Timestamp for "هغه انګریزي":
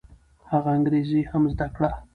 0.51-1.21